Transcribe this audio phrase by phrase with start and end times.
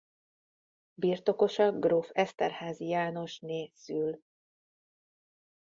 [0.93, 4.21] Birtokosa gróf Eszterházy Jánosné szül.